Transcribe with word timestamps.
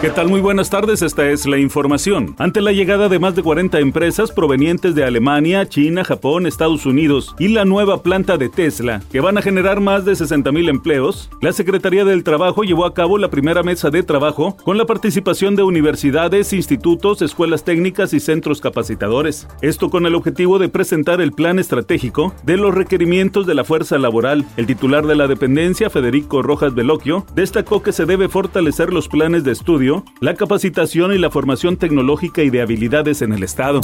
¿Qué 0.00 0.10
tal? 0.10 0.28
Muy 0.28 0.42
buenas 0.42 0.68
tardes, 0.68 1.00
esta 1.00 1.30
es 1.30 1.46
la 1.46 1.56
información. 1.56 2.34
Ante 2.38 2.60
la 2.60 2.72
llegada 2.72 3.08
de 3.08 3.18
más 3.18 3.34
de 3.34 3.42
40 3.42 3.78
empresas 3.80 4.32
provenientes 4.32 4.94
de 4.94 5.02
Alemania, 5.02 5.66
China, 5.66 6.04
Japón, 6.04 6.46
Estados 6.46 6.84
Unidos 6.84 7.34
y 7.38 7.48
la 7.48 7.64
nueva 7.64 8.02
planta 8.02 8.36
de 8.36 8.50
Tesla, 8.50 9.02
que 9.10 9.20
van 9.20 9.38
a 9.38 9.42
generar 9.42 9.80
más 9.80 10.04
de 10.04 10.14
60 10.14 10.52
mil 10.52 10.68
empleos, 10.68 11.30
la 11.40 11.52
Secretaría 11.52 12.04
del 12.04 12.22
Trabajo 12.22 12.64
llevó 12.64 12.84
a 12.84 12.92
cabo 12.92 13.16
la 13.16 13.30
primera 13.30 13.62
mesa 13.62 13.90
de 13.90 14.02
trabajo 14.02 14.56
con 14.62 14.76
la 14.76 14.84
participación 14.84 15.56
de 15.56 15.62
universidades, 15.62 16.52
institutos, 16.52 17.22
escuelas 17.22 17.64
técnicas 17.64 18.12
y 18.12 18.20
centros 18.20 18.60
capacitadores. 18.60 19.48
Esto 19.62 19.88
con 19.88 20.04
el 20.04 20.14
objetivo 20.14 20.58
de 20.58 20.68
presentar 20.68 21.22
el 21.22 21.32
plan 21.32 21.58
estratégico 21.58 22.34
de 22.42 22.58
los 22.58 22.74
requerimientos 22.74 23.46
de 23.46 23.54
la 23.54 23.64
fuerza 23.64 23.96
laboral. 23.98 24.44
El 24.58 24.66
titular 24.66 25.06
de 25.06 25.16
la 25.16 25.28
dependencia, 25.28 25.88
Federico 25.88 26.42
Rojas 26.42 26.74
Veloquio, 26.74 27.24
destacó 27.34 27.82
que 27.82 27.92
se 27.92 28.04
debe 28.04 28.28
fortalecer 28.28 28.92
los 28.92 29.08
planes 29.08 29.44
de 29.44 29.52
estudio 29.52 29.83
la 30.20 30.34
capacitación 30.34 31.12
y 31.12 31.18
la 31.18 31.30
formación 31.30 31.76
tecnológica 31.76 32.42
y 32.42 32.48
de 32.48 32.62
habilidades 32.62 33.20
en 33.20 33.32
el 33.32 33.42
Estado. 33.42 33.80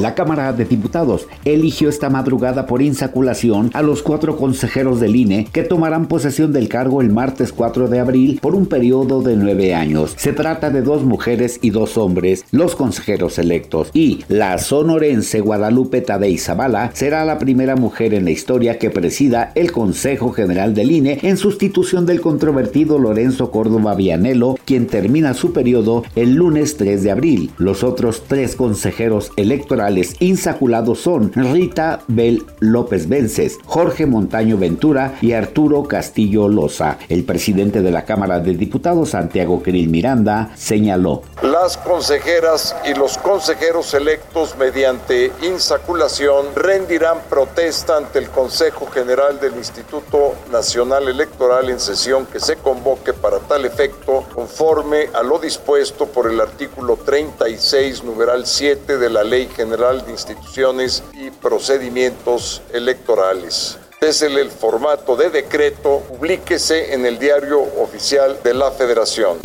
La 0.00 0.14
Cámara 0.14 0.52
de 0.52 0.64
Diputados 0.64 1.28
eligió 1.44 1.88
esta 1.88 2.10
madrugada 2.10 2.66
por 2.66 2.82
insaculación 2.82 3.70
a 3.72 3.82
los 3.82 4.02
cuatro 4.02 4.36
consejeros 4.36 4.98
del 4.98 5.14
INE 5.14 5.46
que 5.52 5.62
tomarán 5.62 6.06
posesión 6.06 6.52
del 6.52 6.68
cargo 6.68 7.00
el 7.00 7.10
martes 7.10 7.52
4 7.52 7.88
de 7.88 8.00
abril 8.00 8.40
por 8.42 8.56
un 8.56 8.66
periodo 8.66 9.22
de 9.22 9.36
nueve 9.36 9.74
años. 9.74 10.14
Se 10.16 10.32
trata 10.32 10.70
de 10.70 10.82
dos 10.82 11.04
mujeres 11.04 11.60
y 11.62 11.70
dos 11.70 11.96
hombres, 11.96 12.44
los 12.50 12.74
consejeros 12.74 13.38
electos, 13.38 13.90
y 13.92 14.24
la 14.28 14.58
sonorense 14.58 15.40
Guadalupe 15.40 16.00
Tadei 16.00 16.36
Zavala 16.38 16.90
será 16.94 17.24
la 17.24 17.38
primera 17.38 17.76
mujer 17.76 18.12
en 18.14 18.24
la 18.24 18.32
historia 18.32 18.78
que 18.78 18.90
presida 18.90 19.52
el 19.54 19.70
Consejo 19.70 20.32
General 20.32 20.74
del 20.74 20.90
INE 20.90 21.20
en 21.22 21.36
sustitución 21.36 22.06
del 22.06 22.20
controvertido 22.20 22.98
Lorenzo 22.98 23.52
Córdoba 23.52 23.94
Vianelo, 23.94 24.56
quien 24.64 24.86
termina 24.86 25.34
su 25.34 25.43
periodo 25.52 26.02
el 26.16 26.34
lunes 26.34 26.76
3 26.76 27.02
de 27.02 27.10
abril. 27.10 27.52
Los 27.58 27.84
otros 27.84 28.24
tres 28.28 28.56
consejeros 28.56 29.32
electorales 29.36 30.16
insaculados 30.20 31.00
son 31.00 31.32
Rita 31.32 32.00
Bel 32.08 32.44
López 32.60 33.08
Vences, 33.08 33.58
Jorge 33.64 34.06
Montaño 34.06 34.58
Ventura 34.58 35.14
y 35.20 35.32
Arturo 35.32 35.84
Castillo 35.84 36.48
Loza. 36.48 36.98
El 37.08 37.24
presidente 37.24 37.82
de 37.82 37.90
la 37.90 38.04
Cámara 38.04 38.40
de 38.40 38.54
Diputados, 38.54 39.10
Santiago 39.10 39.62
Krill 39.62 39.88
Miranda, 39.88 40.50
señaló. 40.56 41.22
Las 41.42 41.76
consejeras 41.76 42.74
y 42.84 42.94
los 42.94 43.18
consejeros 43.18 43.94
electos 43.94 44.56
mediante 44.58 45.32
insaculación 45.42 46.46
rendirán 46.54 47.18
protesta 47.28 47.96
ante 47.96 48.18
el 48.18 48.28
Consejo 48.30 48.86
General 48.86 49.38
del 49.40 49.56
Instituto 49.56 50.34
Nacional 50.50 51.08
Electoral 51.08 51.70
en 51.70 51.80
sesión 51.80 52.26
que 52.26 52.40
se 52.40 52.56
convoque 52.56 53.12
para 53.12 53.38
tal 53.40 53.64
efecto 53.64 54.24
conforme 54.34 55.08
a 55.12 55.22
lo 55.22 55.33
dispuesto 55.38 56.06
por 56.06 56.30
el 56.30 56.40
artículo 56.40 56.96
36, 56.96 58.04
numeral 58.04 58.46
7 58.46 58.98
de 58.98 59.10
la 59.10 59.24
Ley 59.24 59.48
General 59.54 60.04
de 60.04 60.12
Instituciones 60.12 61.02
y 61.12 61.30
Procedimientos 61.30 62.62
Electorales 62.72 63.78
es 64.04 64.22
el 64.22 64.50
formato 64.50 65.16
de 65.16 65.30
decreto, 65.30 66.02
publíquese 66.08 66.92
en 66.92 67.06
el 67.06 67.18
diario 67.18 67.60
oficial 67.80 68.38
de 68.44 68.52
la 68.52 68.70
Federación. 68.70 69.38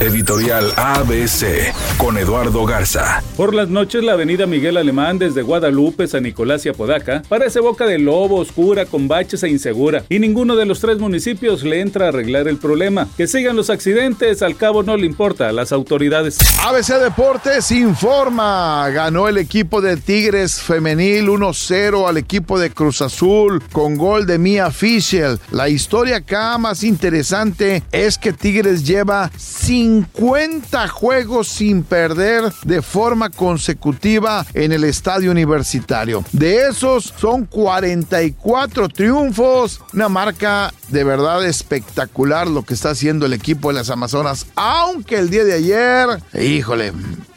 Editorial 0.00 0.72
ABC 0.76 1.72
con 1.98 2.18
Eduardo 2.18 2.66
Garza. 2.66 3.22
Por 3.36 3.54
las 3.54 3.68
noches 3.68 4.02
la 4.02 4.12
avenida 4.12 4.44
Miguel 4.46 4.76
Alemán 4.76 5.18
desde 5.18 5.42
Guadalupe, 5.42 6.08
San 6.08 6.24
Nicolás 6.24 6.66
y 6.66 6.68
Apodaca 6.68 7.22
parece 7.28 7.60
boca 7.60 7.86
de 7.86 7.98
lobo, 7.98 8.36
oscura, 8.36 8.86
con 8.86 9.06
baches 9.06 9.42
e 9.44 9.48
insegura. 9.48 10.04
Y 10.08 10.18
ninguno 10.18 10.56
de 10.56 10.66
los 10.66 10.80
tres 10.80 10.98
municipios 10.98 11.62
le 11.62 11.80
entra 11.80 12.06
a 12.06 12.08
arreglar 12.08 12.48
el 12.48 12.58
problema. 12.58 13.08
Que 13.16 13.28
sigan 13.28 13.56
los 13.56 13.70
accidentes, 13.70 14.42
al 14.42 14.56
cabo 14.56 14.82
no 14.82 14.96
le 14.96 15.06
importa 15.06 15.48
a 15.48 15.52
las 15.52 15.72
autoridades. 15.72 16.38
ABC 16.64 16.98
Deportes 17.00 17.70
informa. 17.70 18.88
Ganó 18.90 19.28
el 19.28 19.38
equipo 19.38 19.80
de 19.80 19.96
Tigres 19.96 20.60
Femenil 20.60 21.28
1-0 21.28 22.08
al 22.08 22.16
equipo 22.16 22.58
de 22.58 22.70
Cruz 22.70 23.00
Azul 23.00 23.62
con 23.72 23.96
gol 24.04 24.26
de 24.26 24.38
Mia 24.38 24.70
Fischel. 24.70 25.40
La 25.50 25.70
historia 25.70 26.16
acá 26.16 26.58
más 26.58 26.84
interesante 26.84 27.82
es 27.90 28.18
que 28.18 28.34
Tigres 28.34 28.84
lleva 28.84 29.30
50 29.34 30.88
juegos 30.88 31.48
sin 31.48 31.82
perder 31.82 32.52
de 32.64 32.82
forma 32.82 33.30
consecutiva 33.30 34.44
en 34.52 34.72
el 34.72 34.84
estadio 34.84 35.30
universitario. 35.30 36.22
De 36.32 36.66
esos 36.66 37.14
son 37.16 37.46
44 37.46 38.90
triunfos, 38.90 39.80
una 39.94 40.10
marca 40.10 40.74
de 40.88 41.02
verdad 41.02 41.42
espectacular 41.46 42.46
lo 42.46 42.62
que 42.62 42.74
está 42.74 42.90
haciendo 42.90 43.24
el 43.24 43.32
equipo 43.32 43.68
de 43.68 43.74
las 43.76 43.88
Amazonas, 43.88 44.46
aunque 44.54 45.16
el 45.16 45.30
día 45.30 45.44
de 45.44 45.54
ayer, 45.54 46.08
híjole, 46.34 46.92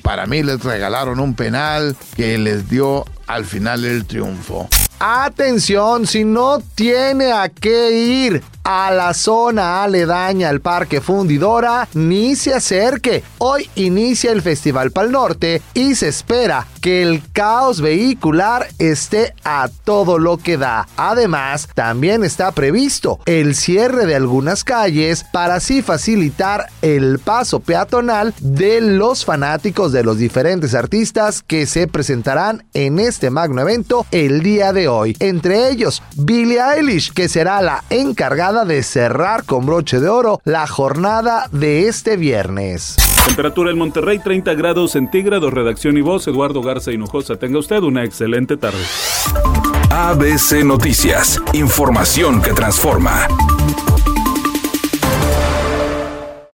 para 0.07 0.25
mí 0.25 0.41
les 0.41 0.63
regalaron 0.63 1.19
un 1.19 1.33
penal 1.33 1.93
que 2.15 2.37
les 2.37 2.69
dio 2.69 3.03
al 3.27 3.43
final 3.43 3.83
el 3.83 4.05
triunfo. 4.05 4.69
Atención, 5.01 6.07
si 6.07 6.23
no 6.23 6.59
tiene 6.75 7.33
a 7.33 7.49
qué 7.49 7.91
ir 7.91 8.41
a 8.69 8.91
la 8.91 9.13
zona 9.13 9.81
aledaña 9.81 10.49
al 10.49 10.59
Parque 10.59 10.99
Fundidora, 10.99 11.87
ni 11.93 12.35
se 12.35 12.53
acerque. 12.53 13.23
Hoy 13.37 13.69
inicia 13.75 14.33
el 14.33 14.41
Festival 14.41 14.91
Pal 14.91 15.09
Norte 15.09 15.61
y 15.73 15.95
se 15.95 16.09
espera 16.09 16.67
que 16.81 17.01
el 17.01 17.21
caos 17.31 17.79
vehicular 17.79 18.67
esté 18.77 19.33
a 19.45 19.69
todo 19.85 20.19
lo 20.19 20.35
que 20.37 20.57
da. 20.57 20.85
Además, 20.97 21.69
también 21.75 22.25
está 22.25 22.51
previsto 22.51 23.19
el 23.25 23.55
cierre 23.55 24.05
de 24.05 24.15
algunas 24.15 24.65
calles 24.65 25.23
para 25.31 25.55
así 25.55 25.81
facilitar 25.81 26.67
el 26.81 27.19
paso 27.19 27.61
peatonal 27.61 28.33
de 28.41 28.81
los 28.81 29.23
fanáticos 29.23 29.93
de 29.93 30.03
los 30.03 30.17
diferentes 30.17 30.75
artistas 30.75 31.41
que 31.41 31.67
se 31.67 31.87
presentarán 31.87 32.65
en 32.73 32.99
este 32.99 33.29
magno 33.29 33.61
evento 33.61 34.05
el 34.11 34.43
día 34.43 34.73
de 34.73 34.89
hoy. 34.89 35.15
Entre 35.21 35.69
ellos, 35.69 36.03
Billie 36.17 36.59
Eilish, 36.59 37.13
que 37.13 37.29
será 37.29 37.61
la 37.61 37.85
encargada 37.89 38.56
de 38.65 38.83
cerrar 38.83 39.43
con 39.45 39.65
broche 39.65 39.99
de 39.99 40.09
oro 40.09 40.41
la 40.43 40.67
jornada 40.67 41.47
de 41.51 41.87
este 41.87 42.17
viernes. 42.17 42.95
Temperatura 43.25 43.71
en 43.71 43.77
Monterrey 43.77 44.19
30 44.19 44.53
grados 44.55 44.91
centígrados, 44.91 45.53
redacción 45.53 45.97
y 45.97 46.01
voz 46.01 46.27
Eduardo 46.27 46.61
Garza 46.61 46.91
Hinojosa. 46.91 47.35
Tenga 47.35 47.59
usted 47.59 47.81
una 47.83 48.03
excelente 48.03 48.57
tarde. 48.57 48.83
ABC 49.91 50.63
Noticias, 50.63 51.41
información 51.53 52.41
que 52.41 52.53
transforma. 52.53 53.27